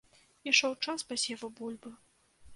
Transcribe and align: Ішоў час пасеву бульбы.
Ішоў 0.51 0.73
час 0.87 1.05
пасеву 1.13 1.53
бульбы. 1.61 1.95